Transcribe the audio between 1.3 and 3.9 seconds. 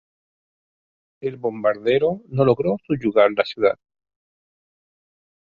bombardeo no logró subyugar la ciudad.